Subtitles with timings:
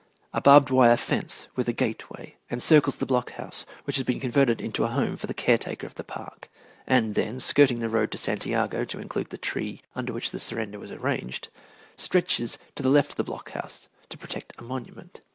[0.33, 4.59] A barbed wire fence, with a gateway, encircles the block house, which has been converted
[4.59, 6.49] into a home for the caretaker of the park,
[6.87, 10.79] and then, skirting the road to Santiago to include the tree under which the surrender
[10.79, 11.49] was arranged,
[11.97, 15.21] stretches to the left of the block house to protect a monument.